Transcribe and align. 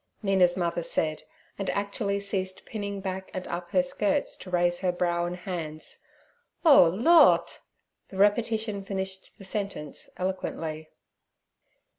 Mina's 0.23 0.57
mother 0.57 0.81
said, 0.81 1.25
and 1.59 1.69
actually 1.69 2.19
ceased 2.19 2.65
pinning 2.65 3.01
back 3.01 3.29
and 3.35 3.47
up 3.47 3.69
her 3.69 3.83
skirts 3.83 4.35
to 4.37 4.49
raise 4.49 4.79
her 4.79 4.91
brow 4.91 5.25
and 5.27 5.35
hands. 5.37 5.99
'Oh, 6.65 6.85
Lordt!' 6.85 7.59
The 8.07 8.17
repetition 8.17 8.83
finished 8.83 9.37
the 9.37 9.45
sentence 9.45 10.09
eloquently. 10.17 10.89